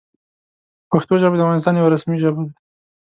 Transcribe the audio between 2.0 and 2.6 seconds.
ژبه ده.